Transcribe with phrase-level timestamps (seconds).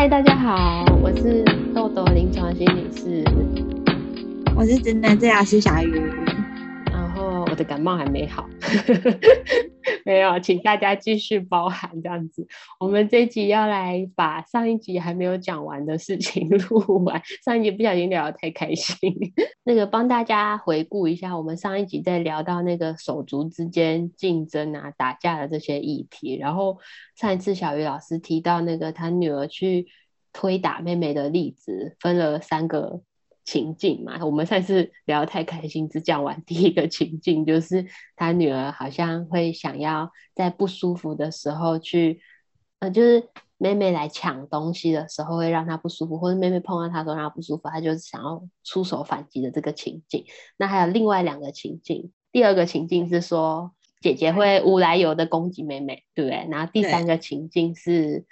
[0.00, 3.24] 嗨，大家好，我是豆豆临床心理师，
[4.54, 6.00] 我是真的治疗师小鱼。
[6.92, 8.48] 然后我的感冒还没好，
[10.08, 12.48] 没有，请大家继续包涵这样子。
[12.80, 17.20] 我们这一集要来把上一集还没有讲完的事情 录完。
[17.44, 18.96] 上一集不小心聊得太开心，
[19.64, 26.38] 那个帮大家回顾一下，我们上一集在聊到那个手足之间竞争啊、打架的这些议题。
[26.38, 26.78] 然后
[27.14, 29.88] 上一次小鱼老师提到那个他女儿去
[30.32, 33.02] 推打妹妹的例子，分了三个。
[33.48, 42.20] 情境嘛，我们上次聊得太开心，只讲完第一个情境，就是他女儿好像会想要在不舒服的时候去，
[42.80, 43.26] 呃，就是
[43.56, 50.26] 妹妹来抢东西的时候会让她不舒服，或者妹妹碰到她说让她不舒服，她就是想要出手反击的这个情境。
[50.58, 56.46] 那还有另外两个情境，第二个情境是说姐姐会无来由的攻击妹妹，对不对？
[56.50, 58.26] 然后第三个情境是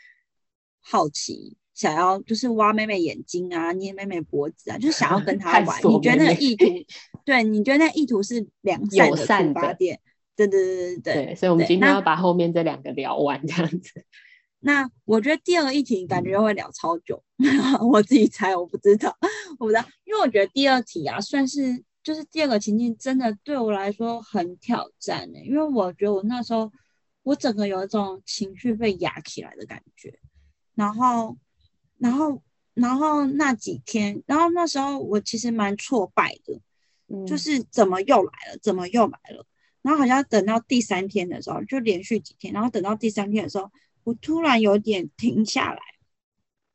[0.82, 1.56] 好奇。
[1.76, 5.78] 想要就是挖妹妹眼睛啊，捏妹妹脖子啊，就是想要跟 她玩。
[5.84, 6.64] 你觉得那个意图？
[7.26, 10.00] 对，你觉得那意图是良善的出发点？
[10.34, 11.24] 对对对对对。
[11.26, 14.04] 对，所以我们今天要把后面这两个聊完，这样子。
[14.60, 19.14] 那我觉得第二个议题感觉会聊超久，嗯、我自己猜，我不知道，
[19.58, 26.72] 我不知道，因为我觉得第二题啊，算是就是第二个情境，真的对我来说很挑战的、欸，因为我觉得我那时候
[27.22, 30.18] 我整个有一种情绪被压起来的感觉，
[30.74, 31.36] 然后。
[31.98, 32.42] 然后，
[32.74, 36.60] 然后那几天，然后那时候我其实蛮挫败的，
[37.08, 39.46] 嗯，就是怎么又来了，怎么又来了？
[39.80, 43.70] 然后好像等到第三天的时候，就连续几天，然后等到第三天的时候，
[44.04, 45.80] 我突然有点停下来，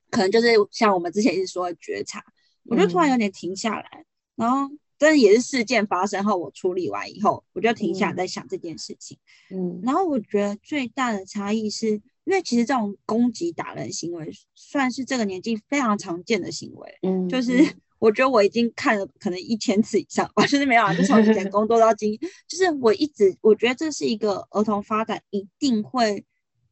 [0.10, 2.24] 可能就是像我们之前一直说的觉察，
[2.66, 4.06] 我就突然有点停下来，嗯，
[4.38, 9.20] 然后真的也是事件发生后，我处理完以后，我就停下来在想这件事情，
[9.52, 12.02] 嗯，然后我觉得最大的差异是。
[12.24, 17.52] 因为其实这种攻击打人行为算是这个年纪非常常见的行为，嗯，就是
[17.98, 22.16] 我觉得我已经看了可能一千次以上吧， 就是没有啊，就从以前工作到今，
[22.48, 26.24] 就是我一直我觉得这是一个儿童发展一定会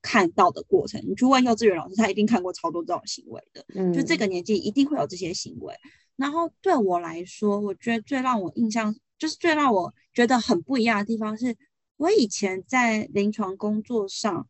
[0.04, 1.04] 看到的过程。
[1.08, 5.74] 你去问幼稚园老师，他一定看过超多这种行为的，嗯，就这个年纪一定会有这些行为。
[6.16, 11.58] 然后对我来说，我觉得最让我印象就是最让我觉得很不一样的地方是，
[11.98, 14.48] 我以前在临床工作上。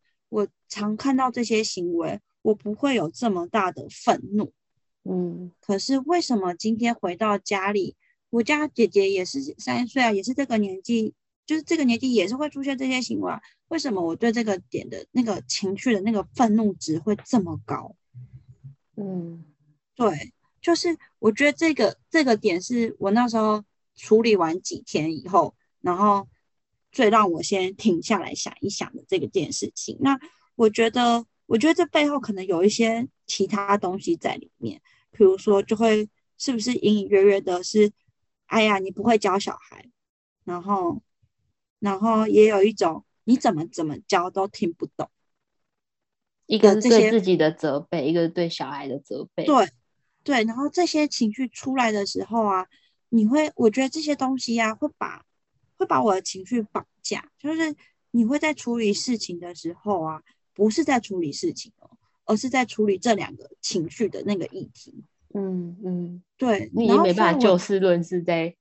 [0.69, 4.53] 我常看到这些行为，我不会有这么大的愤怒，
[5.03, 7.96] 嗯，可是为什么今天回到家里，
[8.30, 11.16] 我家姐姐也是三岁啊，也是这个年纪，
[11.47, 17.96] 就是这个年纪也是会出现这些行为啊，为什么我对这个点的那个情绪的那个愤怒值会这么高？
[18.96, 19.44] 嗯，
[19.96, 20.31] 对，
[20.62, 23.63] 就是我觉得这个这个点是我那时候
[23.96, 26.28] 处理完几天以后，然后。
[26.91, 30.19] 最让我先停下来想一想的这个件事情，那
[30.59, 34.81] 我觉得，我觉得这背后可能有一些其他东西在里面，
[35.12, 37.90] 比如说，就会是不是隐隐约约的是，
[38.47, 39.90] 哎呀，你不会教小孩，
[40.44, 41.02] 然后，
[41.80, 45.09] 然后也有一种你怎么怎么教都听不懂，
[46.46, 49.69] 一个是对自己的责备，一个是对小孩的责备，对，
[50.25, 52.68] 对，然后这些情绪出来的时候啊，
[53.08, 55.24] 你会，我觉得这些东西呀、啊，会把。
[55.78, 57.74] 会把我的情绪绑架，就是
[58.12, 60.22] 你会在处理事情的时候啊，
[60.54, 61.90] 不是在处理事情哦，
[62.26, 65.04] 而是在处理这两个情绪的那个议题。
[65.34, 68.56] 嗯嗯，对，你也没办法就事论事，在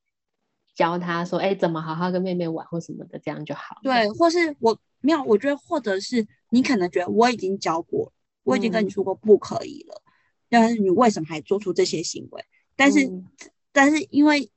[0.75, 3.79] 教他说，哎，怎么好好跟妹妹玩或什么的，这样就好。
[3.83, 8.13] 对，或是我没有，我觉得或者是你可能觉得我已经教过，
[8.43, 10.13] 我已经跟你说过不可以了，嗯、
[10.49, 12.45] 但是你为什么还做出这些行为？
[12.77, 13.27] 但是，嗯、
[13.73, 14.51] 但是因为。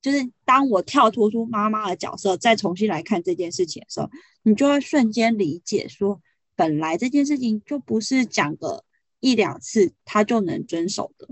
[0.00, 4.10] 就是当我跳脱出妈妈的角色，再重新来看这件事情的时候，
[4.42, 6.20] 你就会瞬间理解说，
[6.56, 8.84] 本来这件事情就不是讲个
[9.20, 11.28] 一两次他就能遵守的。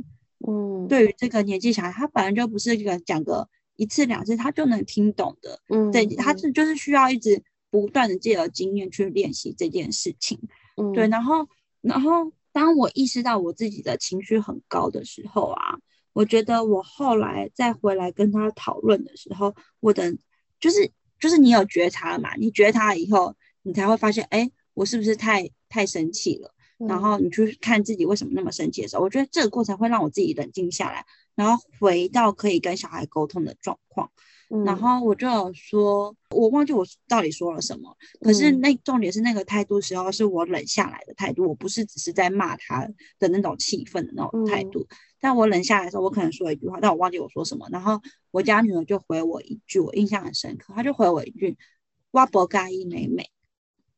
[0.47, 5.61] 嗯，对于这个年纪小孩，他本来就不是一个讲个一次两次他就能听懂的。
[5.69, 10.39] 嗯，对，他是就是需要一直不断的借由经验去练习这件事情。
[10.77, 11.49] 嗯，对，然后
[11.81, 15.79] 然后当我意识到我自己的情绪很高的时候啊。
[16.13, 20.13] 我觉得我后来再回来跟他讨论的时候，我的
[20.59, 20.91] 就是
[21.21, 22.35] 就是你有觉察嘛？
[22.35, 26.55] 你觉察以后，你才会发现，哎，我是不是太太生气了？
[26.79, 26.89] 嗯。
[26.89, 34.11] 然后你去看自己为什么那么生气的时候，我觉得这个过程会让我自己冷静下来，然后回到可以跟小孩沟通的状况。
[34.65, 37.97] 然后我就有说，我忘记我到底说了什么。
[38.21, 42.85] 可是那重点是那个态度时候是我冷下来的态度，我不是只是在骂他
[43.21, 44.85] 的那种气愤的那种态度。
[45.21, 47.69] 但我冷下来的时候，我可能说了一句话，但我忘记我说什么。
[47.71, 48.01] 然后
[48.33, 51.57] 我家女儿就回我一句，我印象很深刻，她就回我一句
[52.11, 53.31] “哇，不介意妹妹”。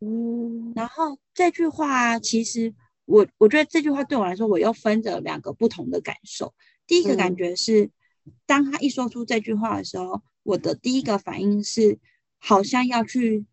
[0.04, 6.52] 嗯，然后这句话其实我我觉得这句话对我来说，我又分着两个不同的感受。
[6.88, 7.84] 第一个感觉是，
[8.24, 12.00] 嗯、当他一说出这句话的时候，我的第一个反应是，
[12.38, 13.46] 好像要去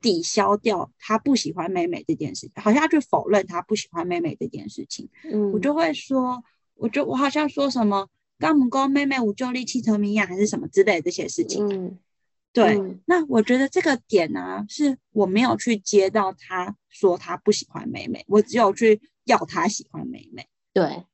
[0.00, 5.08] 抵消掉他不喜欢妹妹这件事，好像要去否认他不喜欢妹妹这件事情。
[5.24, 6.44] 嗯，我就会说，
[6.74, 8.08] 我就我好像说什么，
[8.38, 11.66] 干母公妹妹无就力气成名呀，还是什么之类的这些事情。
[11.68, 11.98] 嗯。
[12.56, 20.48] 对，嗯、那我觉得这个点呢、啊，是我没有去接到他说他不喜欢妹妹，我只有去要他喜欢妹妹。
[20.72, 21.04] 对，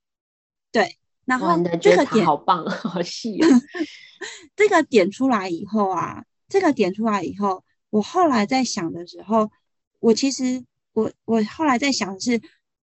[0.71, 3.49] 对，然后这个点好棒，好细、哦。
[4.55, 9.51] 这个点出来以后啊，这个点出来以后，我后来在想的时候，
[9.99, 12.41] 我其实我我后来在想的是，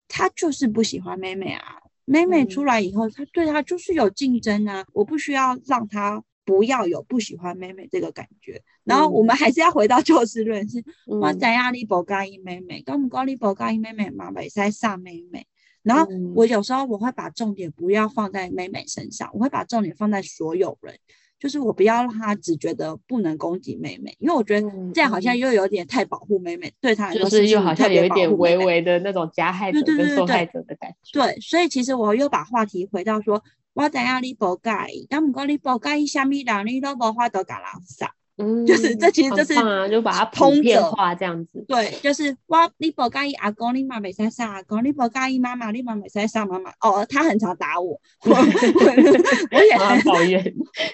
[0.07, 6.23] 他就是不喜欢妹妹啊，妹妹出来以后，他对他就是有竞争啊，我不需要让他。
[6.45, 10.83] 不要有不喜欢妹妹这个感觉，然后我们还是要回到就事论事。
[11.07, 15.47] 我在压力不介意妹妹，跟我们高力不介意妹妹嘛，没在上妹妹。
[15.81, 20.95] 然后我有时候我会把重点不要放在妹妹身上，我会把重点放在所有人，
[21.39, 31.19] 就是我不要让他只觉得不能攻击妹妹，因为我觉得这样好像又有点太保护妹妹，对她来说就是又好像有一点微微的那种加害者跟受害者的感觉。
[31.19, 33.43] 对，所以其实我又把话题回到说。
[33.75, 38.09] 我知影你不介意，但不过你不介意虾米人，你都无法度甲人杀。
[38.37, 41.63] 嗯，就是这其实就是、啊、就把它普遍化这样子。
[41.67, 46.71] 对，就是我你不介意阿公，你嘛袂使杀阿公；你不介意妈妈，你嘛袂使杀妈妈。
[46.79, 47.91] 哦，他很常打我，
[48.25, 48.31] 我，
[49.51, 50.41] 我也很讨厌。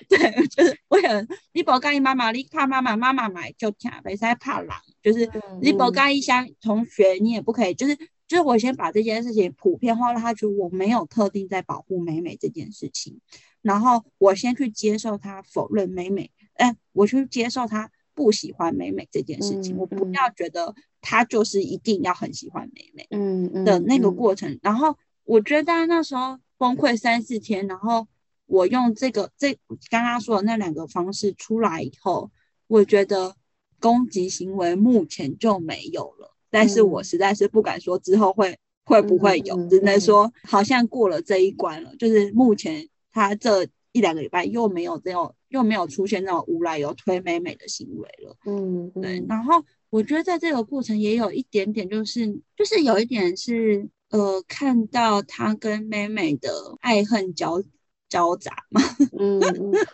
[0.10, 4.70] 对，就是我也你不介意妈妈，你怕妈妈，妈妈买就听，袂使怕人。
[5.04, 5.30] 就是
[5.62, 7.96] 你不介意像同学，你也不可以，就是。
[8.32, 13.20] 就是我先把这件事情普遍化，让他觉得我没有特定在保护美美这件事情，
[13.62, 24.50] 然后我先去接受他否认美美，哎，我去接受他不喜欢美美这件事情，嗯嗯、我不要觉得他就是一定要很喜欢美美，嗯的那个过程。
[24.50, 24.96] 嗯嗯、然后
[25.26, 28.08] 我觉得那时候崩溃三四天，然后
[28.46, 32.32] 我用这个这刚刚说的那两个方式出来以后，
[32.68, 33.36] 我觉得
[33.82, 36.34] 攻击行为目前就没有了。
[36.52, 41.96] 但是我实在是不敢说之后会、嗯、会不会有，只能说好像过了这一关了。
[41.98, 48.36] 就是目前他这一两个礼拜又没有这种又没有出现那种无赖有推妹妹的行为了。
[48.46, 49.26] 嗯，对。
[49.28, 52.28] 然后我觉得在这个过程也有一点点，就是
[52.58, 56.50] 就是有一点是呃，看到他跟妹妹的
[56.82, 57.62] 爱恨交
[58.10, 58.82] 交杂嘛。
[59.18, 59.40] 嗯，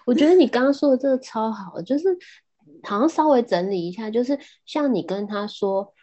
[0.06, 2.06] 我觉得你刚刚说的这个超好，就是
[2.84, 5.94] 好像稍微整理一下，就是像你跟他说。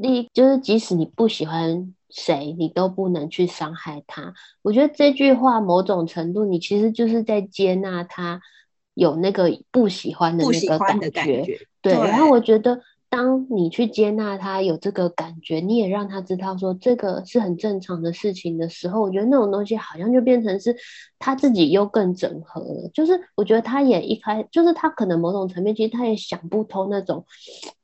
[0.00, 4.34] 你就是，即使你不喜欢谁，你都不能去伤害他。
[4.62, 8.40] 我觉得这句话某种程度，你其实就是在接纳他
[8.94, 11.10] 有那个不喜欢的那个感觉。
[11.10, 12.80] 感觉对，对，然后我觉得。
[13.12, 20.74] 当你去接纳他有这个感觉，你也让他知道说这个是很正常的事情的时候，我觉得那种东西好像就变成是
[21.18, 22.90] 他自己又更整合了。
[22.94, 27.26] 就是我觉得他也一开，就是他可能某种层面其实他也想不通那种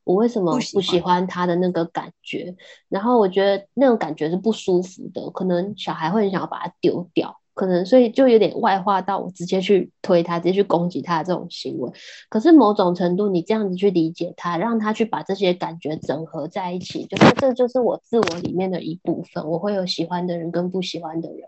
[0.05, 2.57] 我为什么不喜欢他的那个感觉，
[2.89, 7.37] 然后我觉得那种感觉是不舒服的，可能小孩会很想要把它丢掉。
[7.59, 11.91] 可能所以就有点外化到我直接去推他，直接去攻击他的这种行为。
[12.29, 19.45] 可是某种程度，你这样子去理解他，让他去把这些感觉整合在一起，就是这就是我自我里面的一部分。
[19.45, 21.41] 我会有喜欢的人跟不喜欢的人，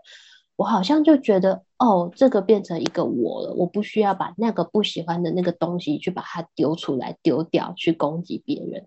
[0.57, 3.53] 我好像就觉得哦，这个变成一个我了。
[3.53, 8.85] 我不需要把那个不喜欢的那个东西去把它丢出来丢掉，去攻击别人。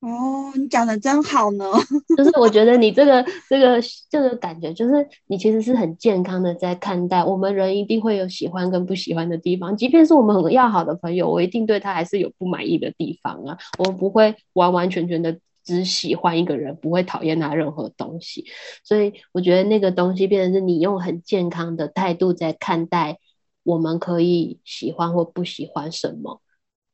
[0.00, 1.64] 哦，你讲的真好呢。
[2.16, 3.78] 就是我觉得你这个这个
[4.08, 7.22] 这个感觉，就是你其实是很健康的在看待。
[7.22, 13.58] 我们人一定会有喜欢跟不喜欢的地方，即便是我们很要好的朋友，我一定对他还是有不满意的地方啊。
[13.78, 18.46] 我们不会完完全全的只喜欢一个人，不会讨厌他任何东西。
[18.82, 23.18] 所以我觉得那个东西变成是你用很健康的态度在看待，
[23.64, 26.40] 我们可以喜欢或不喜欢什么，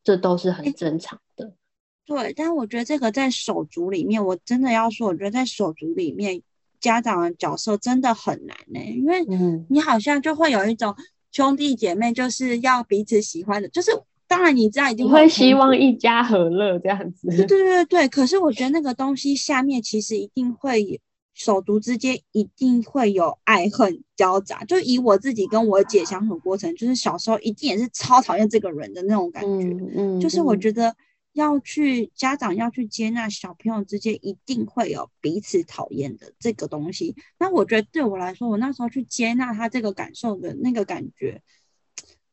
[0.03, 1.53] 这都是很正常的。
[2.07, 6.41] 对，但我觉得这个在手足里面，我真的要说，我觉得在手足里面，
[6.79, 9.27] 家长的角色真的很难呢、欸，因为
[9.69, 10.95] 你好像就会有一种
[11.33, 13.91] 兄弟姐妹就是要彼此喜欢的，就是
[14.29, 17.27] 当然你知道一定会，希望一家和乐这样子。
[17.29, 21.01] 对对对对，可是我觉得那个东西下面其实一定会
[21.35, 30.95] 手足之间一定会有爱恨交杂，就以我自己跟我姐相处过程，就是小时候一定也是超讨厌这个人的那种感觉，嗯，嗯，就是我觉得。
[31.37, 37.15] 要去家长要去接纳小朋友之间一定会有彼此讨厌的这个东西。
[37.39, 41.43] 那我觉得对我来说，我那时候去接纳他这个感受的那个感觉，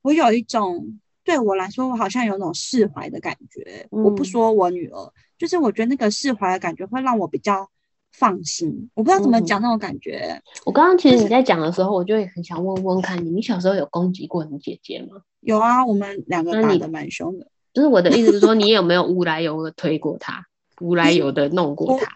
[0.01, 3.85] 我有一种对我来说，我好像有种释怀的感觉。
[3.91, 7.69] 嗯、我不说我女儿，就是我觉得那个释怀的感觉会让我比较
[8.13, 8.89] 放心。
[8.93, 10.27] 我不知道怎么讲那种感觉。
[10.29, 15.23] 嗯、我刚刚其实你在讲的时候，我就也很想问问看你，你小时候有攻击过你姐姐吗？
[15.41, 17.47] 有啊，我们两个打的蛮凶的。
[17.73, 20.45] 就是我的意思是说，你有没有无来由的推过他，
[20.79, 22.11] 无来由的弄过他？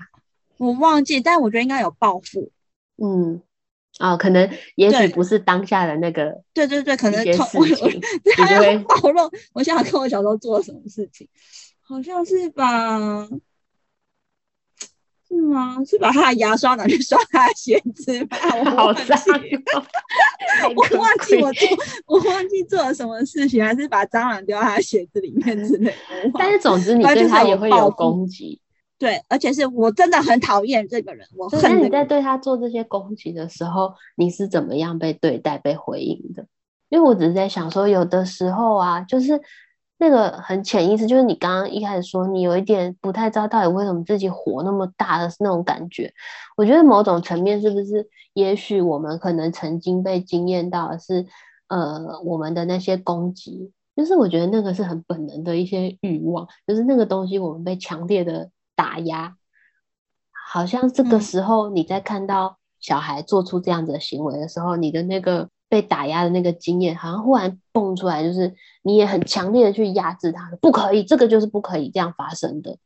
[0.58, 2.52] 我忘记，但我觉得应该有报复。
[2.98, 3.42] 嗯。
[4.00, 7.26] 哦，可能也许不是当下的那个，对对对，可能我
[8.36, 11.28] 他要 暴露，我想想看我小时候做了什么事情，
[11.82, 13.28] 好像是把，
[15.28, 15.76] 是吗？
[15.86, 18.38] 是把他的牙刷拿去刷他的鞋子吧？
[18.58, 19.18] 我 好脏，
[20.76, 21.68] 我忘记我做，
[22.08, 26.32] 我忘记做了什么事情，还是把蟑螂丢在他的鞋子里面之类的。
[26.38, 28.62] 但是总之，你对他也会有攻击。
[29.00, 31.28] 对，而且是我真的很讨厌这个人。
[31.36, 31.76] 我恨、这个。
[31.76, 36.46] 那你在对他做这些攻击的时候，你是怎么样被对待、被回应的？
[36.90, 39.40] 因为我只是在想说，有的时候啊，就是
[39.98, 46.14] 那个很潜意识，就是你刚刚一开始说，你有一点不太知道到底为什么自己火那么大的那种感觉。
[46.56, 51.26] 我觉得某种层面是不是，也许我们可能曾经被惊艳到的是，
[51.68, 58.50] 呃，我们的那些攻击，就是我觉得那个是很本能的一些欲望，就是那个东西我们被强烈的。
[58.78, 59.36] 打压，
[60.52, 72.78] 好像这个时候你在看到小孩做出这样子的行为的时候，嗯、你的那个被打压的那个经验，好像忽然蹦出来，就是你也很强烈的去压制他，不可以，这个就是不可以这样发生的。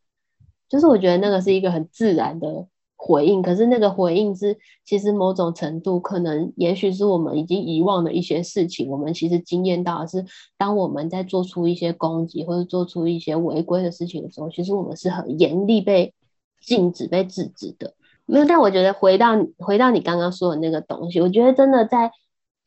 [0.70, 8.90] 就是我觉得那个是一个很自然的回应，可是那个回应是其实某种程度可能，也许是我们已经遗忘的一些事情。
[8.90, 10.24] 我们其实经验到的是，
[10.58, 16.14] 当我们在做出一些攻击或者做出一些违规的事情的时候，其实我们是很严厉被
[16.62, 17.94] 禁止、被制止的。
[18.26, 22.12] 没有，但我觉得回到回到你刚刚说的那个东西，我觉得真的在，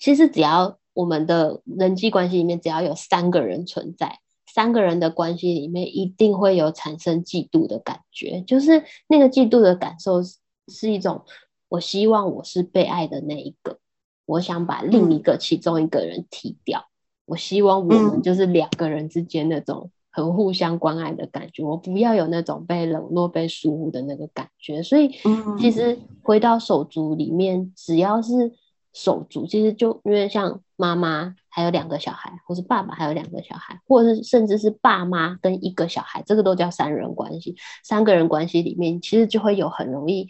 [0.04, 4.18] 其实只要我们的人际关系里面只要有三个人存在。
[4.46, 10.36] 三个人的关系里面，一定会有产生嫉妒的感觉，就是那个嫉妒的感受是，
[10.68, 11.22] 是一种，
[11.70, 13.78] 我希望我是被爱的那一个，
[14.26, 16.92] 我想把另一个其中一个人踢掉，嗯、
[17.24, 24.82] 我希望我们就是两个人之间那种很互相关爱的感觉，我不要有那种被冷落、被疏忽的那个感觉。
[24.82, 25.10] 所以，
[25.58, 28.52] 其实回到手足里面，只要是
[28.94, 31.34] 手足，其实就因为像妈妈。
[31.56, 37.54] 还有两个小孩，或是爸爸还有两个小孩，或者是甚至是爸妈跟一个小孩，这个都叫三人关系。
[37.84, 40.28] 三个人关系里面，其实就会有很容易，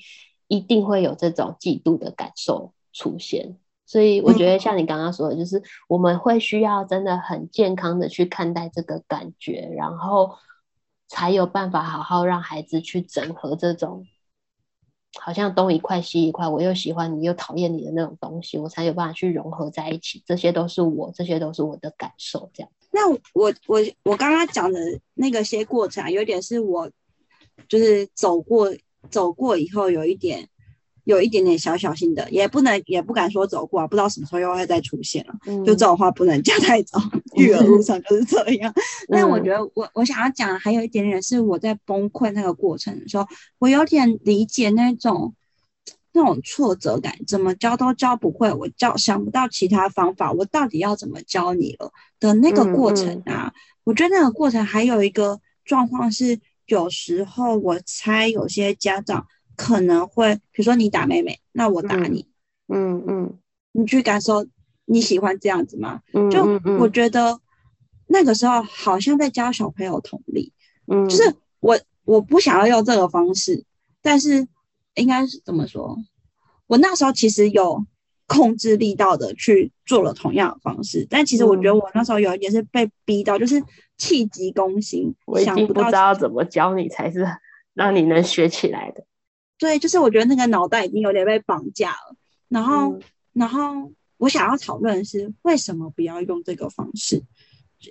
[0.49, 3.57] 一定会有这种嫉妒的感受出现。
[3.87, 10.35] 所以我觉得像你刚刚说的，就是我们会需要真的很健康的去看待这个感觉，然后
[11.09, 14.05] 才有办法好好让孩子去整合这种。
[15.21, 20.23] 好像东一块西一块，我又喜欢你又讨厌你的那种东西，我才有办法去融合在一起。
[20.27, 22.51] 这些都是我，这些都是我的感受。
[22.53, 22.71] 这样。
[22.91, 24.79] 那我我我刚刚讲的
[25.15, 26.91] 那个些过程，啊有点是我
[27.69, 28.75] 就是走过
[29.11, 30.49] 走过以后有一点。
[31.05, 35.35] 有一点点小小心的，也不能也不敢说走过啊，不知道什么时候又会再出现了。
[35.47, 36.99] 嗯、就这种话不能讲太早，
[37.37, 38.73] 育儿路上就是这样。
[39.09, 43.27] 嗯、但我觉得我我想要讲的还有一点点是我在崩溃那个过程的时候，
[43.59, 45.35] 我有点理解那种
[46.13, 53.53] 那种挫折感，怎么教都教不会，我教想不到其他方法，我到底要怎么教你了的那个过程啊。
[53.85, 59.27] 我觉得那个过程还有一个状况是，有时候我猜有些家长。
[59.57, 62.27] 可能会，比如说你打妹妹，那我打你，
[62.69, 63.39] 嗯嗯，嗯
[63.73, 64.47] 你去感受
[64.85, 66.01] 你喜欢这样子吗？
[66.13, 66.45] 嗯、就
[66.79, 67.41] 我觉得
[68.07, 70.53] 那个时候好像在教小朋友同理，
[70.87, 73.65] 嗯，就是我我不想要用这个方式，
[74.03, 74.47] 但是
[74.95, 75.97] 应该是怎么说？
[76.67, 77.85] 我那时候其实有
[78.27, 83.63] 控制力道的去做了同样的方式，但其实我觉得我那时候有一点是被逼到，就是
[83.99, 87.27] 气急攻心，我已经不知道怎么教你才是
[87.75, 89.05] 让你能学起来的。
[89.57, 92.17] 对，就是我觉得那个脑袋已经有点被绑架了，
[92.49, 97.23] 然后，嗯、然后我想要讨论的是为什么不要用这个方式？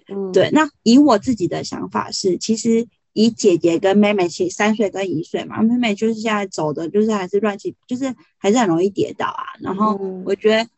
[0.10, 9.44] 嗯，对，那以我自己的想法是，其实以姐姐跟妹妹，其实三岁跟一岁嘛，妹妹就是现在走的，就是还是乱七，就是还是很容易跌倒啊。
[9.62, 10.70] 然后我觉得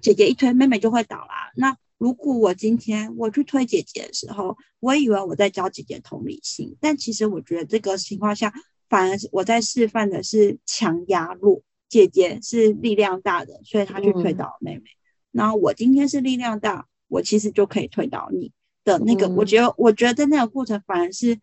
[0.00, 1.52] 姐姐一推，妹妹就会倒啦。
[1.54, 8.54] 那如果我今天我去推姐姐的时候，我以为我在教姐姐同理心，但其实我觉得这个情况下。
[8.88, 14.82] 反而我在示范的是强压弱，姐姐是力量大的，所以她去推倒妹妹。
[14.82, 14.98] 嗯、
[15.32, 18.52] 然后我今天是力量大，我其实就可以推倒你
[18.84, 19.26] 的那个。
[19.26, 21.40] 嗯、我觉得，我觉得在那个过程反而是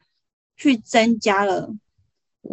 [0.56, 1.76] 去增加了，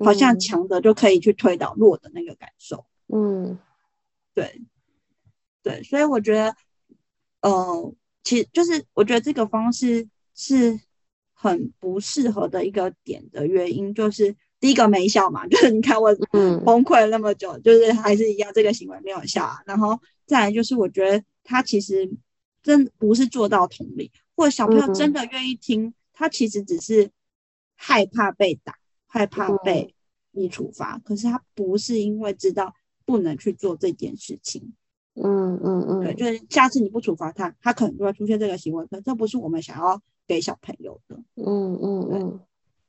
[0.04, 2.87] 好像强的就可以去推倒弱的那个感受。
[3.09, 3.59] 嗯，
[4.35, 4.62] 对，
[5.62, 6.57] 对，所以我觉得，
[7.42, 10.80] 呃，其实就是我觉得这个方式是
[11.35, 14.35] 很不适合的一个点的原因，就是。
[14.61, 16.15] 第一个没效嘛， 就是你看我
[16.65, 19.59] 崩溃了那么久，嗯、就是还是一样这个行为没有效啊。
[19.67, 22.11] 然后再来就是我觉得他其实
[22.62, 27.11] 真不是做到同理，或者小朋友真的愿意听，嗯、他其实只是
[27.77, 28.75] 害怕被打，
[29.07, 29.95] 害怕被
[30.33, 32.75] 你处罚，嗯、可是他不是因为知道
[33.07, 34.73] 不能去做这件事情。
[35.15, 41.17] 嗯嗯嗯，对，就是下次你不处罚他，他可能就会出现这个行为，可这不是我们想要给小朋友的。
[41.37, 42.41] 嗯嗯嗯。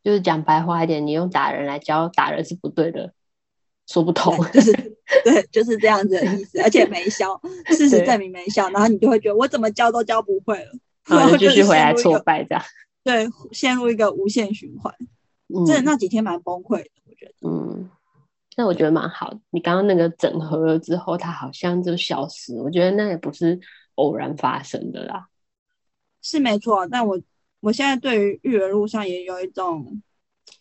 [0.03, 3.13] 就是讲白话一点，你用打人来教打人是不对的，
[3.85, 4.37] 说不通。
[4.51, 4.71] 就是
[5.25, 10.71] 对，就是这样子的意思，而且没效，事实证明没效，然后你就会觉得我怎么教都教不会了，
[11.07, 12.63] 然后继续回来挫败这样。
[13.03, 14.93] 对，陷入一个无限循环。
[15.53, 17.49] 嗯，真的那几天蛮崩溃的，我觉得。
[17.49, 17.89] 嗯，
[18.55, 19.39] 那我觉得蛮好的。
[19.49, 22.55] 你刚刚那个整合了之后，它好像就消失。
[22.61, 23.59] 我觉得那也不是
[23.95, 25.27] 偶然发生的啦。
[26.21, 27.19] 是没错，但我。
[27.61, 30.01] 我现在对于育儿路上也有一种，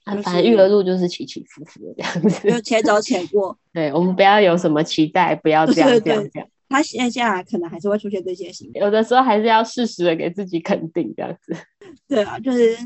[0.04, 3.56] 啊，反正育儿路就是起起伏伏的这样子，就且走且过。
[3.72, 6.48] 对，我们不要有什么期待，不要这样这样这样。
[6.68, 11.56] 他现在可能还是会出现这些行为，有的时候还是要适时的给自己肯定这样子。
[12.08, 12.76] 对啊，就是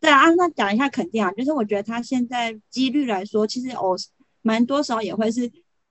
[0.00, 3.94] 对啊，那讲一下肯定啊，就是我觉得他现在几率来说，其实哦，
[4.42, 5.50] 蛮多时候也会是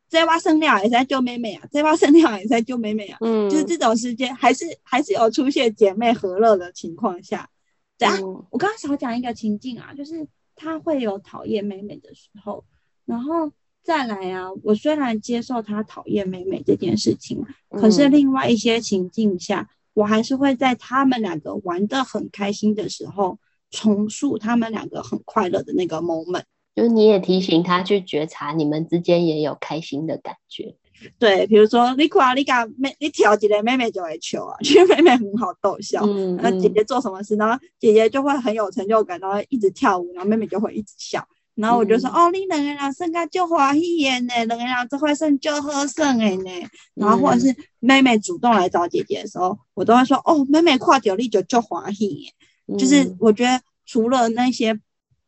[0.10, 7.50] 这把生料也在救妹妹啊，这把生料也在救妹妹啊，嗯，就是这种时间还是还是有出现姐妹和乐的情况下。
[7.98, 12.66] 对啊，我刚刚少讲一个情境啊，就是他会有讨厌妹妹的时候，
[13.06, 13.52] 然后
[13.84, 23.40] 再来啊，我虽然接受他讨厌妹妹这件事情，可是另外一些情境下，我还是会在他们两个玩的很开心的时候，
[23.72, 26.44] 重塑他们两个很快乐的那个 moment。
[26.75, 30.75] 就是你也提醒他去觉察，你们之间也有开心的感觉。
[31.20, 36.04] 对，比如说你看你家妹，你调几个妹妹就会笑啊，因 为妹妹很好逗笑。
[36.06, 41.28] 嗯，然后姐姐做什么事，然后姐姐就会很有成就感，然后一直跳舞，然后妹妹就会一直笑。
[41.56, 46.52] 然后我就说，嗯、哦，你两个人生个就欢喜耶呢，两个人就会生就好生哎呢。
[46.96, 52.32] 然后或者是妹妹主动来找姐姐的时候，我都会说，哦，妹妹看到你就就欢喜耶。
[52.67, 54.78] 嗯、就是我觉得除了那些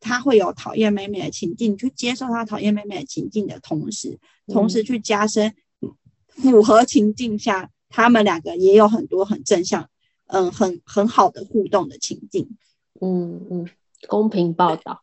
[0.01, 5.53] 他会有讨厌妹妹的情境，去接受他讨厌妹妹的情境的同时，同时去加深。
[6.37, 9.89] 符合情境下，他们两个也有很多很正向，
[10.27, 12.49] 嗯，很很好的互动的情境。
[13.01, 13.69] 嗯嗯，
[14.07, 15.01] 公平报道。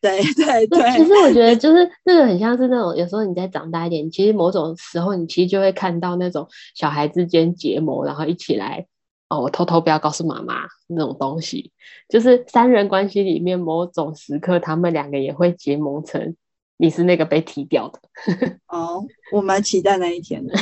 [0.00, 0.90] 对对对。
[0.96, 8.86] 其实我觉得就是这个很像是那种，有时候你再长大一点，其实某种时候你其实就会看到那种小孩之间结盟，然后一起来
[9.28, 11.70] 哦，我偷偷不要告诉妈妈那种东西，
[12.08, 16.34] 就是三人关系里面某种时刻，他们两个也会结盟成。
[16.82, 18.00] 你是那个被踢掉的
[18.66, 20.52] 哦，我蛮期待那一天的，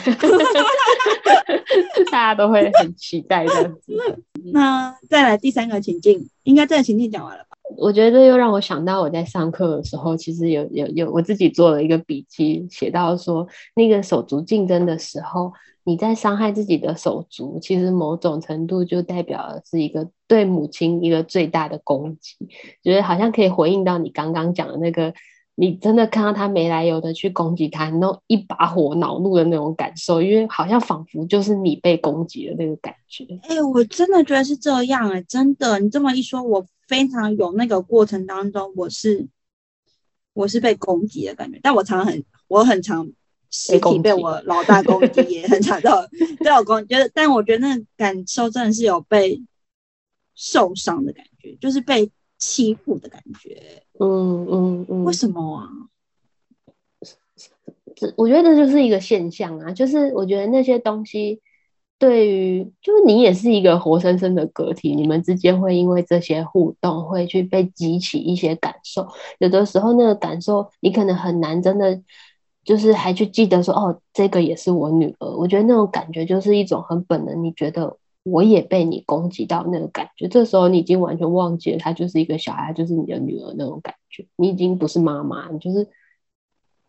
[2.12, 3.96] 大家都会很期待这样子。
[4.52, 7.56] 那再来第三个情境，应该这个情境讲完了吧？
[7.78, 15.50] 我觉得这又让我想到我在上课的时候，其实有有有我自己做了一个笔记，写到说那个手足竞争的时候，
[15.84, 22.36] 你在伤害自己的手足，其实某种程度就代表了是一个对母亲一个最大的攻击，
[22.84, 25.14] 觉得好像可以回应到你刚刚讲的那个。
[25.60, 33.26] 你真的看到他没来由的去攻击他，那种一把火恼怒的那种感受，因为好像仿佛就是你被攻击的那个感觉。
[33.42, 39.28] 哎、欸，我真的觉得是这样哎、欸，真的，你这么一说，我非常有那个过程当中，我是
[40.32, 43.06] 我是被攻击的感觉，但我常很我很常
[43.50, 46.08] 实体被我老大攻击，也很常到
[46.42, 49.42] 被我攻击，但我觉得那个感受真的是有被
[50.34, 53.82] 受伤的感觉，就是被欺负的感觉。
[54.00, 55.68] 嗯嗯嗯，嗯为什么啊？
[57.94, 61.40] 这我觉得这就是一个现象啊，就是我觉得那些东西
[61.98, 69.06] 对于，就是你也是一个活生生的个体，你们之间会因为这些互动会去被激起一些感受，
[69.38, 72.00] 有的时候那个感受你可能很难真的
[72.64, 75.36] 就是还去记得说哦，这个也是我女儿。
[75.36, 77.98] 我觉得那种感觉就是一种很本能，你觉得。
[78.22, 84.26] 我也被你攻击到那个感觉，这时候你已经完全忘记了，她就是一个小孩，就是你的女儿那种感觉。
[84.36, 85.88] 你已经不是妈妈，你就是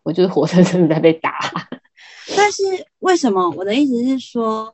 [0.03, 1.39] 我，就是活生生的在被打。
[2.35, 2.63] 但是
[2.99, 3.49] 为什么？
[3.51, 4.73] 我的意思是说，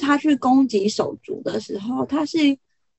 [0.00, 2.38] 他去攻击手足的时候，他是。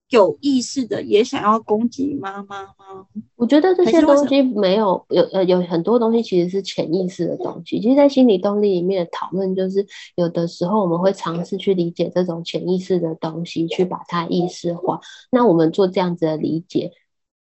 [0.10, 3.08] 有意识的也想要攻击妈妈吗？
[3.36, 7.82] 我觉得这些东西没有有呃有很多东西其实是潜意识的东西。
[7.82, 15.00] 其实，在心理动力里面的讨论，就是有的时候我们会尝试去理解这种潜意识的东西，去把它意识化。
[15.32, 16.92] 那我们做这样子的理解，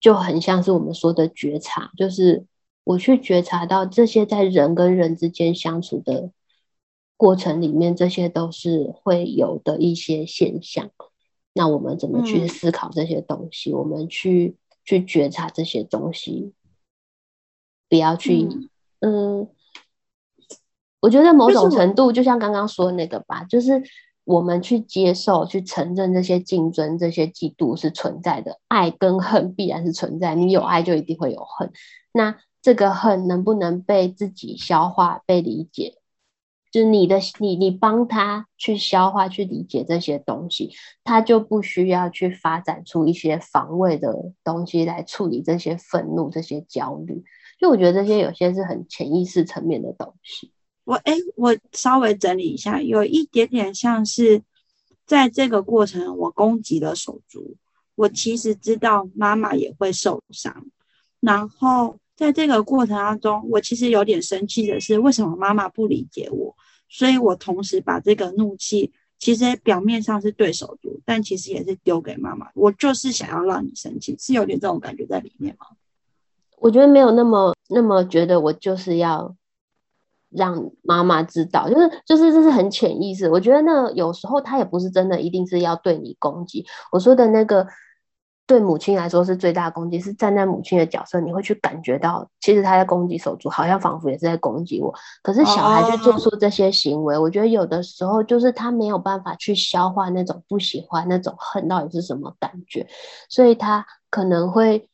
[0.01, 2.47] 就很像是我们说的觉察，就是
[2.85, 6.31] 我去觉察到这些在人跟人之间相处的
[7.19, 10.91] 过程里面，这些都是会有的一些现象。
[11.57, 13.73] 那我们怎么去思考这些东西？
[13.73, 16.53] 嗯、我们去去觉察这些东西，
[17.89, 18.47] 不要去，
[19.01, 19.49] 嗯，嗯，
[21.01, 23.83] 我觉得某种程度就像刚刚说的那个吧，就是
[24.25, 31.73] 我们去接受、去承认这些竞争、这些嫉妒是存在的，爱跟恨必然是存在，你有爱就一定会有恨，
[32.13, 35.95] 那这个恨能不能被自己消化、被理解？
[36.77, 40.71] 是你的，你你帮他去消化、去理解这些东西，
[41.05, 47.25] 他就不需要去发展出一些防卫的东西来处理这些愤怒、这些焦虑。
[47.59, 50.53] 就我觉得这些有些是很潜意识层面的东西。
[50.85, 54.43] 我哎，我稍微整理一下，有一点点像是
[55.07, 57.57] 在这个过程，我攻击了手足，
[57.95, 60.67] 我其实知道妈妈也会受伤，
[61.21, 61.99] 然后。
[62.17, 66.57] 在这个过程当中，我其实有点生气的是，为什么妈妈不理解我？
[66.89, 72.49] 所以我同时把这个怒气，其实表面上是对手足，但其实也是丢给妈妈。
[72.55, 75.67] 我就是想要让你生气，是有点这种感觉在里面吗？
[76.57, 79.37] 我觉得没有那么那么觉得，我就是要
[80.31, 83.29] 让妈妈知道，就是就是这是很潜意识。
[83.29, 86.65] 我觉得那有时候他也不是真的一定是要对你攻击。
[86.91, 87.67] 我说的那个。
[88.47, 94.95] 对母亲来说是最大的攻击，是站在母亲的角色，你会去感觉到，其实他在攻击手足，好像仿佛也是在攻击我。
[95.21, 97.25] 可是小孩去做出这些行为，oh.
[97.25, 102.87] 我觉得有的时候就是他没有办法去消化那种不喜欢、那种恨到底是什么感觉，
[103.29, 104.89] 所以他可能会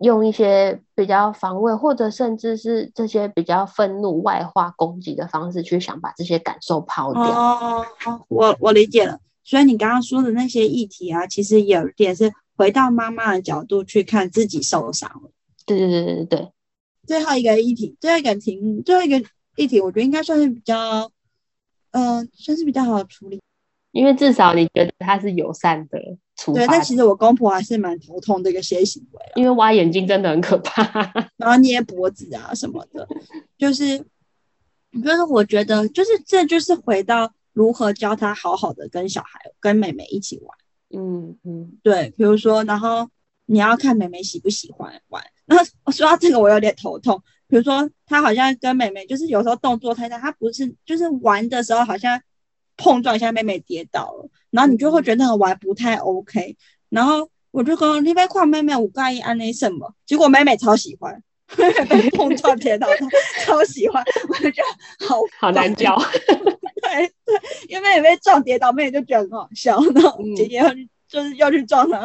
[0.00, 7.22] 用一些比较防卫，或者甚至是这些比较愤怒、外化攻击的方式去想把这些感受抛掉。
[7.22, 9.18] 哦、oh.，我我理解了。
[9.44, 12.32] 所以你刚刚说的那些议题啊，其实有一点是。
[12.56, 15.30] 回到妈妈的角度去看自己受伤了，
[15.66, 16.48] 对对对对对。
[17.06, 19.22] 最后一个议题，最后一个题目，最后一个
[19.56, 21.10] 议题，我觉得应该算是比较，
[21.92, 23.40] 嗯、呃，算是比较好处理，
[23.92, 26.00] 因为至少你觉得他是友善的。
[26.52, 30.82] 对，但其实我公婆还是蛮头痛这个些行为，因为挖眼睛真的很可怕，
[31.36, 33.08] 然后捏脖子啊什么的，
[33.56, 33.98] 就是，
[35.02, 40.58] 就是我觉得，就是这就是回到如何教他好好的跟小孩、跟妹妹一起玩。
[40.90, 43.08] 嗯嗯，对，比如说，然后
[43.46, 45.22] 你要看妹妹喜不喜欢玩。
[45.46, 47.22] 然后我说到这个，我有点头痛。
[47.48, 52.20] 比如说，他好像跟妹妹就是有时候动作太大，他不是就是玩的时候好像
[52.76, 56.56] 碰撞一下，妹妹跌倒了，然后你就会觉得那个玩不太 OK。
[56.88, 61.22] 然后我就说你别看妹妹，我介意安那什么，结果妹妹超喜欢，
[61.56, 62.88] 妹妹被碰撞跌倒，
[63.44, 65.96] 超喜欢，我就觉得好好难教。
[67.80, 71.98] 妹妹撞跌倒，妹妹就觉得很好笑，然后姐姐要去、嗯、就是要去撞她，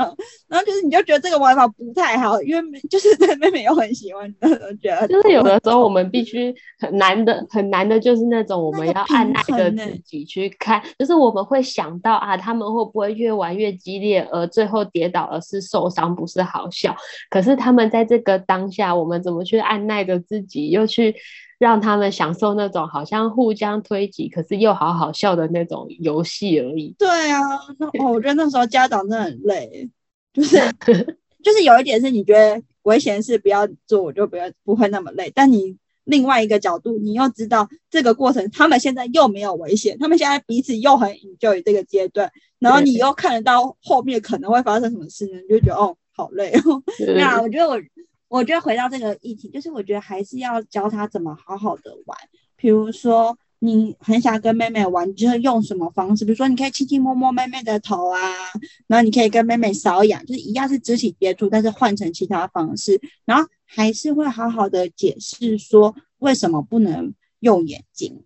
[0.47, 16.95] 然后就是你就觉得这个玩法不太好，因为 就是对妹妹又很喜欢，我觉得就是有的时候我们必须很难的，很难的就是那种我们要按耐着自己去看，就是我们会想到啊，他们会不会越玩越激烈，而最后跌倒而是受伤，不是好笑。
[17.29, 21.15] 可是他们在这个当下，我们怎么去按耐着自己，又去。
[21.61, 26.95] 让他们享受那种好像互相推挤，可是又好好笑的那种游戏而已。
[26.97, 27.39] 对啊，
[27.77, 29.87] 那我觉得那时候家长真的很累，
[30.33, 30.57] 就是
[31.43, 35.31] 就是有一点是你觉得危险的事不要做，我就不要不会那么累。
[35.35, 45.39] 但你另外一个角度，你又知道这个过程，他们现在又没有危险，他们现在彼此又很 enjoy 这个阶段，然后你又看得到后面可能会发生什么事呢？
[45.47, 46.81] 你就觉得哦，好累哦。
[47.15, 47.79] 那我觉得我。
[48.31, 52.17] 我觉得回到这个议题，就是我觉得还是要教他怎么好好的玩。
[52.55, 56.23] 比如说，你很想跟妹妹玩，你就会用什么方式？
[56.23, 58.19] 比如说，你可以轻轻摸摸妹妹的头啊，
[58.87, 63.01] 然后你可以跟妹妹搔痒，就是一样是肢体接触，但是换成其他方式。
[63.25, 68.23] 然后还是会好好的解释说，为什么不能用眼睛，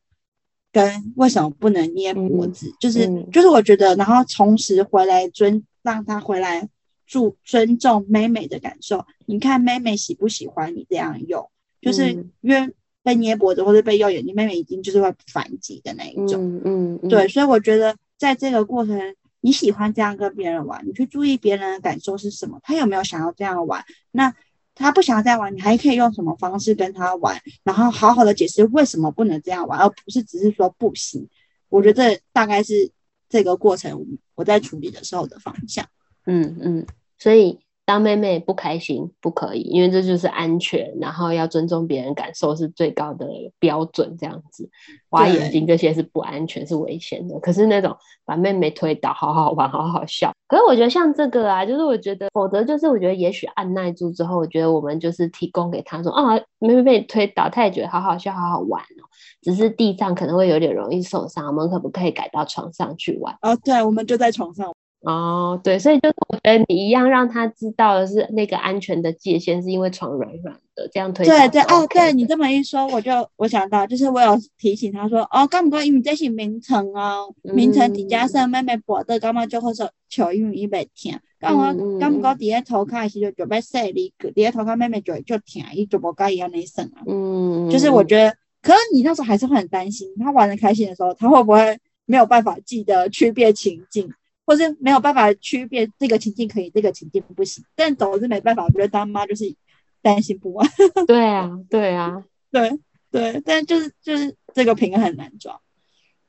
[0.72, 6.70] 跟为什么不能捏脖子，嗯、就是、嗯、就是我觉得，然后同时回来尊让他回来。
[7.06, 11.50] 注尊重妹妹的感受，你看妹妹喜不喜欢你这样用？
[11.82, 16.42] 就是因为被捏脖子或者被用眼睛，妹妹已经就是会反击的那一种。
[16.42, 23.86] 嗯嗯，嗯，对，所以我觉得在这个过程，你喜欢这样跟别人玩，你去注意别人的感受是什么，他有没有想要这样玩？
[24.12, 24.34] 那
[24.74, 27.40] 他不想要这样玩，你还可以用什么方式跟他玩？
[27.64, 31.30] 然后好好的解释为什么不能这样玩，而不是只是说不行。
[31.70, 32.90] 我觉得这大概是
[33.30, 35.86] 这个过程我在处理的时候的方向。
[36.26, 36.86] 嗯嗯，
[37.18, 43.28] 所以当妹妹不开心不可以，因为这就是安全，然后要尊重别人感受是最高的
[43.60, 44.18] 标准。
[44.18, 44.68] 这样子，
[45.12, 47.40] 挖眼睛这些是不安全，是危险的。
[47.40, 50.34] 可是那种把妹妹推倒，好好玩，好好笑。
[50.48, 59.06] 可是我觉得像这个啊，就是我觉得，否则就是我觉得，也许按耐住之后，我觉得我们就是提供给他说，啊，妹妹被你推倒，他也觉得好好笑，好好玩哦。
[59.44, 63.38] 只是地上可能会有点容易受伤，我们可不可以改到床上去玩？
[63.44, 64.74] 哦，对，我们就在床上。
[65.06, 71.38] 哦，对，所以就是我觉得你一样让他知道的是那个安全的界限，是因为床软软的，这样推、OK。
[71.38, 87.04] 对对哦，对你这么一说，我就我想到，就是我有提醒他说，哦，刚刚因为这是名称哦，名称底加上妹妹博的，刚刚就会说求因为伊袂听，刚刚刚刚底下头开始就就被塞里，底下头开妹妹就就听，伊就不该一样的声啊。
[87.06, 94.12] 嗯，就是我觉得，可是你那时候还是会很担心，他玩的开心的时候，他会不会没有办法记得区别情境？
[94.46, 98.64] 或是没有办法区别这个情境可以，这个情境不行，但总是没办法。
[98.64, 99.56] 我觉得当妈就是
[100.02, 100.68] 担心不完。
[101.08, 102.80] 对啊，对啊，对
[103.12, 105.60] 对，但就是就是这个平衡很难抓。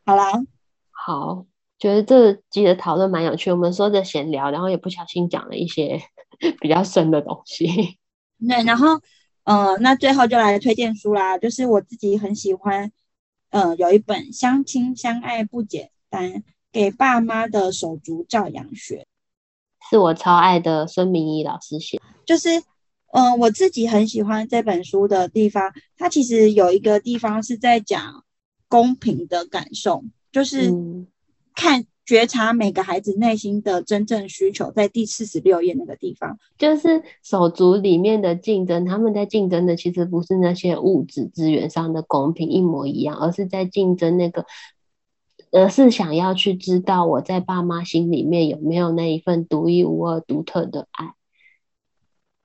[0.04, 0.32] 好啦，
[0.90, 1.46] 好，
[1.78, 3.50] 觉得这集的讨论蛮有趣。
[3.50, 6.00] 我们说着闲聊，然后也不小心讲了一些
[6.60, 7.66] 比较深的东西。
[8.48, 9.00] 对，然后
[9.44, 12.90] 呃，那最后就来推荐书啦，就是我自己很喜欢，
[13.50, 16.32] 呃，有一本《相亲相爱不简单》。
[16.76, 19.06] 给爸妈的手足教养学，
[19.88, 21.98] 是我超爱的孙明义老师写。
[22.26, 22.58] 就是，
[23.14, 28.24] 嗯、呃，我自己很喜欢这本书的地方，它其实有一个地方是在讲
[28.68, 30.70] 公平的感受，就是
[31.54, 44.44] 看觉察每个孩子内心的真正需求，在第四十六页那个地方，就是手足里面的竞争，他们在竞争的其实不是那些物质资源上的公平一模一样，而是在竞争那个。
[45.56, 51.14] 而是想要去知道我在爸妈心里面有没有那一份独一无二、独特的爱。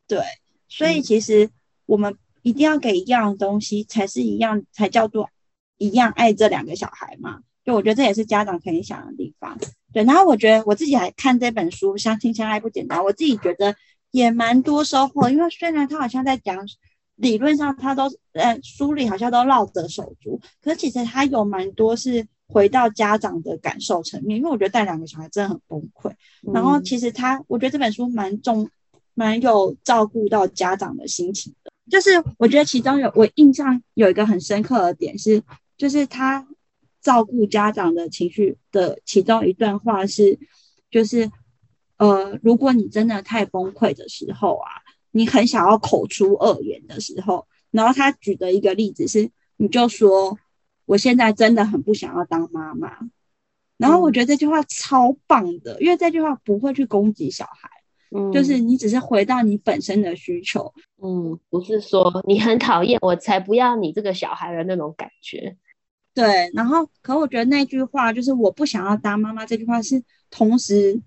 [0.08, 0.24] 对，
[0.70, 1.50] 所以其实
[1.86, 5.30] 我们一定要给一样的东西，才是一样，才叫做
[5.78, 7.42] 一样爱这两个小孩嘛。
[7.66, 9.58] 就我觉得这也是家长可以想的地方。
[9.92, 13.76] 对，然后我觉得我自己还看这本书《相亲相爱不简单》，我自己觉得
[14.12, 15.30] 也蛮多收获。
[15.30, 16.66] 因为虽然他好像在讲
[17.16, 22.26] 理论上，他都呃书里好像都绕着手足，可是其实他有蛮多是。
[22.52, 26.12] 回到家长的感受层面，因为我觉得带两个小孩真的很崩溃。
[26.46, 28.70] 嗯、然后其实他，我觉得这本书蛮重、
[29.14, 31.72] 蛮有照顾到家长的心情的。
[31.90, 35.42] 就是我觉得其中有我印象有一个很深刻的点是，
[35.78, 36.46] 就是他
[37.02, 40.38] 照顾家长的情绪的其中一段话是，
[40.90, 41.32] 就是
[41.98, 44.70] 呃，如果你真的太崩溃的时候啊，
[45.12, 50.38] 你很想要口出恶言的时候，然后他举的一个例子是，你就说。
[50.92, 52.98] 我现在真的很不想要当妈妈，
[53.78, 57.70] 然后我觉得这句话超棒的，嗯、因为这句话不会去攻击小孩，
[58.14, 65.56] 嗯，就是你只是回到你本身的需求，嗯，不是说你很讨厌我才不要你这个小孩的那种感觉，
[66.14, 66.52] 对。
[66.54, 71.00] 然后，可我觉得那句话就是我不想要当妈妈这句话是同时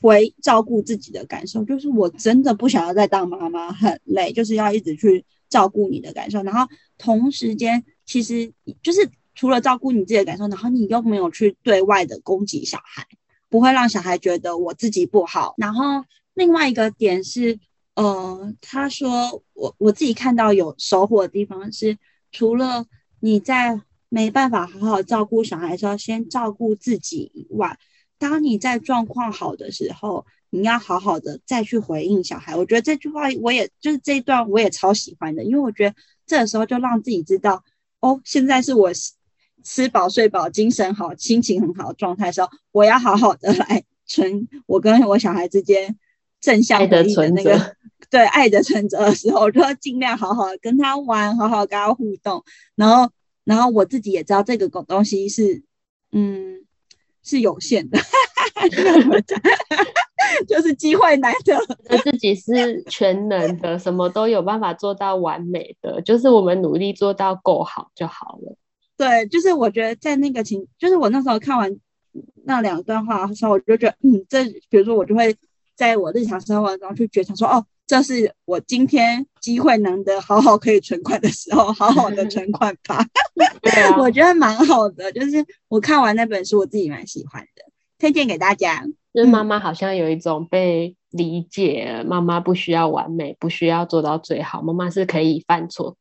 [0.00, 6.64] 回照顾自己的感受，就是我真的不想要再当妈妈，很累，就是要一直去照顾你的感受，然后
[6.96, 8.52] 同时间其实
[8.84, 9.10] 就是。
[9.34, 13.06] 除了照顾你自己的感受，然后你又没有去对外的攻击小孩，
[13.48, 15.54] 不会让小孩觉得我自己不好。
[15.56, 17.58] 然后另外一个点是，
[17.94, 21.96] 呃，他说我我自己看到有收获的地方是，
[22.30, 22.84] 除了
[23.20, 27.78] 你在没办法好好照顾小孩的时候，先照顾自己以外，
[28.18, 32.54] 当你在状况好的时候，你要好好的再去回应小孩。
[32.54, 37.64] 我觉得这句话我也就是这一段我也超喜欢的，因为我觉得这个时候就让自己知道，
[38.00, 38.92] 哦，现在是我。
[39.62, 45.96] 吃饱睡饱，精神好，心情很好的状态的时候，我要好好的来存我跟我小孩之间
[46.40, 47.76] 正向的存那个
[48.10, 52.44] 对爱的存折的时候，我就要尽量好好的跟他玩，好好跟他互动。
[52.74, 53.10] 然后，
[53.44, 55.62] 然后我自己也知道这个东西是，
[56.10, 56.64] 嗯，
[57.22, 57.98] 是有限的，
[60.46, 61.98] 就是机会难得。
[61.98, 68.56] 自己是全能的，什么都有办法做到完美的，就是我们努力做到够好就好了。
[69.02, 71.76] 对，就是我觉得在那个情，就是我那时候看完
[72.44, 75.34] 那两段话的时候，我就觉得，嗯，这比如说我就会
[75.74, 83.04] 在我日常生活中去觉察说，哦，这是我今天机会难得，好好可以存款的时候，好好的存款吧。
[83.98, 87.64] 我觉得蛮好的，就是我看完那本书，我自己蛮喜欢的，
[87.98, 88.84] 推荐给大家。
[89.12, 95.96] 就是妈妈好像有一种被理解，妈妈不需要完美，不需要做到最好，妈妈是可以犯错，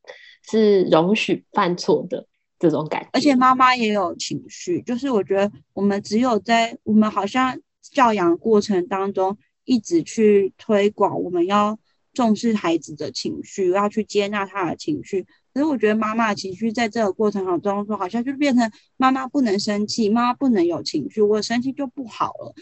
[0.48, 2.28] 是容许犯错的。
[2.62, 11.80] 这种感觉，而且妈妈也有情绪，就是我觉得我们只有在我们好像教养过程当中，一直去推广我们要
[12.13, 15.26] 重视孩子的情绪，要去接纳他的情绪。
[15.52, 22.54] 可是我觉得妈妈的情绪在这个过程当中，说好像就变成妈妈不能生气，妈妈不能有情绪，我生气就不好了。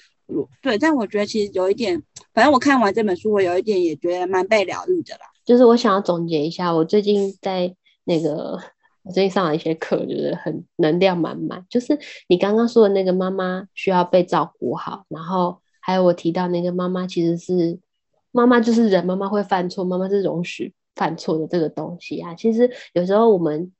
[0.62, 2.01] 对，但我觉得其实有一点，
[2.33, 5.21] 反正我看完这本书，我有一点也觉得蛮被疗愈的啦。
[5.43, 8.57] 就是我想要总结一下，我最近在那个。
[9.03, 11.65] 我最近上了一些课，就是很能量满满。
[11.69, 17.79] 就是你刚刚说的那个妈妈需要被照顾好，然后还有我提到那个妈妈其实是
[18.31, 22.35] 妈妈就是人，妈妈会犯错，妈妈是容许犯错的这个东西啊。
[22.35, 23.71] 其实有时候我们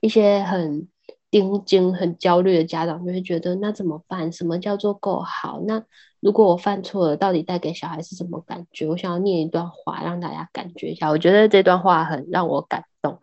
[0.00, 0.88] 一些很
[1.30, 4.32] 盯紧、很焦虑的家长就会觉得，那怎么办？
[4.32, 5.60] 什么叫做够好？
[5.66, 5.82] 那
[6.20, 8.88] 如果我犯错了，到底带给小孩是什么感觉？
[8.88, 11.10] 我想要念一段话让大家感觉一下。
[11.10, 13.20] 我觉得这段话很让我感动，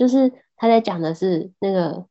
[0.00, 2.06] 就是他在讲的是那个。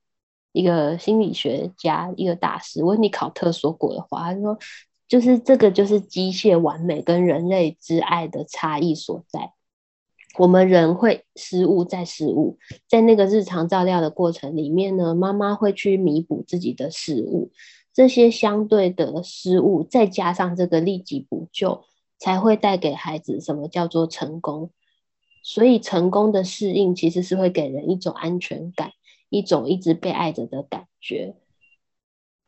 [0.51, 4.57] 一个心理学家，一个大师温尼考特说过的话，他说
[5.07, 9.53] ：“就是这个，就是机械完美跟人类之爱的差异所在。
[10.39, 17.51] 我们人会失误再失误，在那个日常照料的过程里面呢，妈妈会去弥补自己的失误，
[17.93, 21.83] 这些相对的失误，再加上这个立即补救，
[22.17, 24.71] 才会带给孩子什么叫做成功。
[25.43, 28.91] 所以，成功的适应其实是会给人一种安全感。”
[29.31, 31.35] 一种一直被爱着的感觉。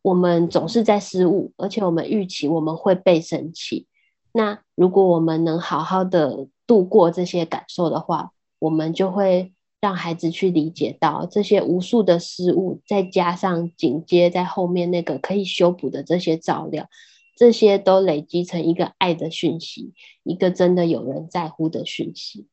[0.02, 3.86] 我们总是在失误，而且我们预期我们会被生气。
[4.32, 16.88] 那如果我们能好好的度过这些感受的话，我们就会让孩子去理解到这些无数的失误，再加上紧接在后面那个可以修补的这些照料，
[17.36, 19.92] 这些都累积成一个爱的讯息，
[20.24, 22.48] 一个真的有人在乎的讯息。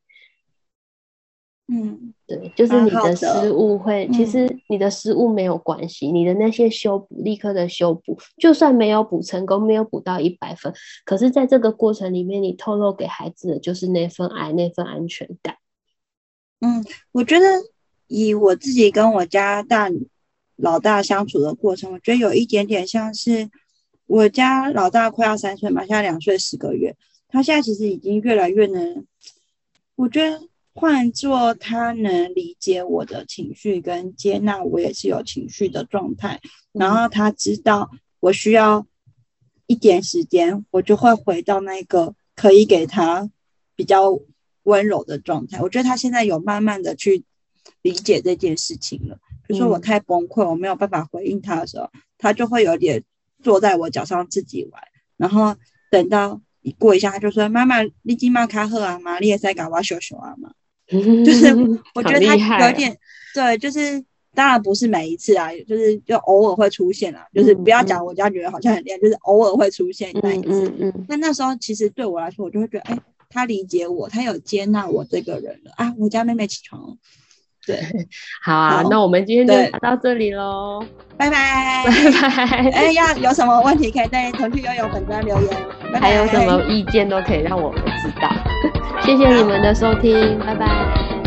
[1.71, 10.73] 嗯，对，就是你的失误会，其实你的失误没有关系，嗯、你的那些修补，立刻的修补，就算没有补成功，没有补到一百分，
[11.05, 15.57] 可是在这个过程里面，你透露给孩子的就是那份爱，那份安全感。
[16.61, 17.45] 嗯，我觉得
[18.07, 19.91] 以我自己跟我家大
[20.55, 23.47] 老大相处的过程，我觉得有一点点像是
[24.07, 26.95] 我家老大快要三岁嘛，现在两岁十个月，
[27.27, 29.05] 他现在其实已经越来越能，
[29.95, 30.49] 我觉得。
[30.79, 36.39] 换做他能理解我的情绪跟接纳我也是有情绪的状态，
[36.71, 38.87] 然后他知道我需要
[39.67, 43.29] 一点时间，我就会回到那个可以给他
[43.75, 44.17] 比较
[44.63, 45.59] 温柔的状态。
[45.59, 47.25] 我觉得他现在有慢慢的去
[47.81, 49.19] 理解这件事情了。
[49.45, 53.03] 比如说我太崩溃，我没有办法回应他的时候，他就会有点
[53.43, 54.81] 坐在我脚上自己玩，
[55.17, 55.57] 然后
[55.91, 60.53] 等到你过一下，他就说：“妈妈，你今麦卡喝啊妈，你也在搞我秀秀啊嘛。”
[61.23, 61.55] 就是
[61.93, 62.95] 我觉得他有点
[63.33, 70.93] 对，就是当然不是每一次啊，就是就偶尔会出现啊，就是不要讲我家女儿好像很厉害，就是偶尔会出现那一次。
[71.07, 72.97] 那那时候其实对我来说，我就会觉得，哎，
[73.29, 75.93] 他理解我，他有接纳我这个人了啊。
[75.99, 76.95] 我家妹妹起床了，
[77.67, 77.79] 对，
[78.43, 80.83] 好啊，那我们今天就聊到这里喽，
[81.17, 82.69] 拜拜拜拜。
[82.71, 88.29] 哎，要有什么问题可以在童趣悠游粉专留言，还有什么意见都可以让我们知道。
[89.09, 91.18] 谢谢你们的收听，拜拜。